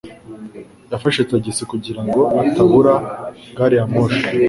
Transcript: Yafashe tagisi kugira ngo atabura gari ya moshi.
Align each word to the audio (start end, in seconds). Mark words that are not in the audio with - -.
Yafashe 0.91 1.21
tagisi 1.31 1.63
kugira 1.71 2.01
ngo 2.07 2.21
atabura 2.41 2.93
gari 3.57 3.75
ya 3.79 3.85
moshi. 3.91 4.25